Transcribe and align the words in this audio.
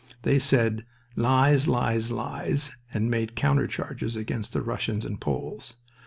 They 0.23 0.39
said 0.39 0.83
"Lies 1.15 1.67
lies 1.67 2.09
lies!" 2.09 2.71
and 2.91 3.11
made 3.11 3.35
counter 3.35 3.67
charges 3.67 4.15
against 4.15 4.51
the 4.51 4.61
Russians 4.63 5.05
and 5.05 5.21
Poles. 5.21 5.75